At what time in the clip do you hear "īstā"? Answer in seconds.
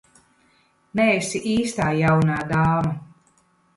1.51-1.91